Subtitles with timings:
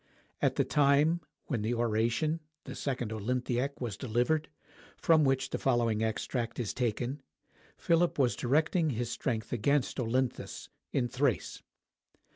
[0.41, 4.49] At the time when the oration (the "Second Olynthiac") was delivered,
[4.97, 7.21] from which the following extract is taken,
[7.77, 11.61] Philip was directing his strength against Olynthus, in Thrace.